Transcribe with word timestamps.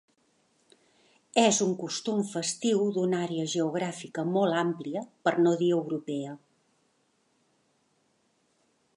És 1.41 1.57
un 1.65 1.73
costum 1.81 2.21
festiu 2.29 2.79
d’una 2.95 3.19
àrea 3.25 3.43
geogràfica 3.51 4.25
molt 4.37 4.57
àmplia, 4.61 5.03
per 5.27 5.33
no 5.47 5.53
dir 5.61 5.69
europea. 5.81 6.33